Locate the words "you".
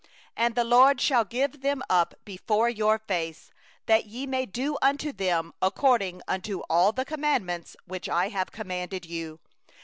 2.67-2.89, 9.05-9.39